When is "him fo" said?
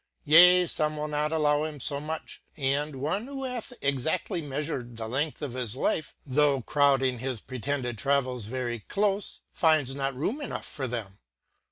1.63-1.99